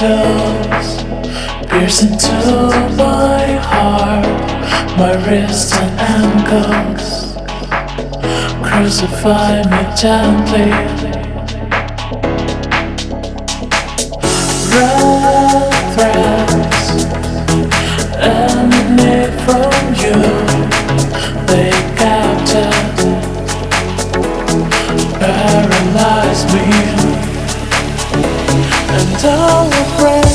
[0.00, 1.02] needles
[1.68, 2.32] pierce into
[2.96, 4.26] my heart,
[4.98, 7.34] my wrists and ankles.
[8.62, 10.70] Crucify me gently.
[14.74, 16.86] Red threads
[18.20, 20.18] emanate from you.
[21.46, 21.72] They
[25.18, 26.95] paralyze me,
[28.98, 30.25] and I will break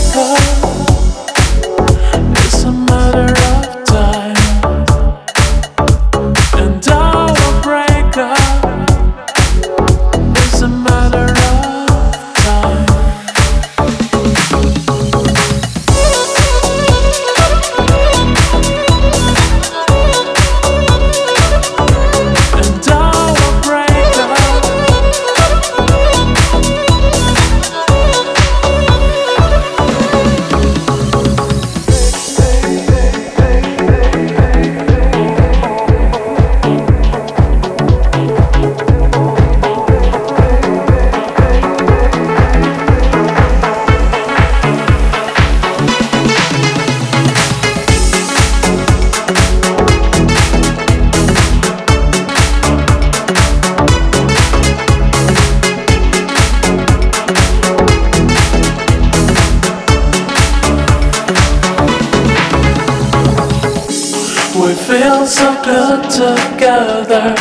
[64.61, 67.33] We feel so good together,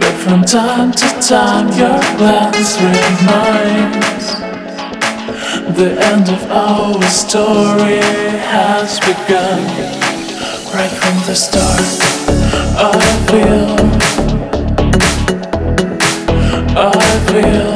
[0.00, 4.26] but from time to time your glance reminds
[5.78, 8.00] the end of our story
[8.50, 9.62] has begun.
[10.74, 11.80] Right from the start,
[12.76, 12.90] I
[13.30, 13.76] feel,
[16.76, 17.75] I feel.